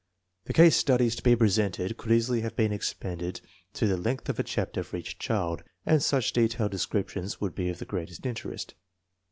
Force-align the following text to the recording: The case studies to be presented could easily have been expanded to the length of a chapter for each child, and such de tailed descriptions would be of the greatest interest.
The 0.45 0.53
case 0.53 0.75
studies 0.75 1.15
to 1.17 1.21
be 1.21 1.35
presented 1.35 1.95
could 1.95 2.11
easily 2.11 2.41
have 2.41 2.55
been 2.55 2.73
expanded 2.73 3.39
to 3.73 3.85
the 3.85 3.97
length 3.97 4.29
of 4.29 4.39
a 4.39 4.43
chapter 4.43 4.81
for 4.83 4.97
each 4.97 5.19
child, 5.19 5.61
and 5.85 6.01
such 6.01 6.33
de 6.33 6.47
tailed 6.47 6.71
descriptions 6.71 7.39
would 7.39 7.53
be 7.53 7.69
of 7.69 7.77
the 7.77 7.85
greatest 7.85 8.25
interest. 8.25 8.73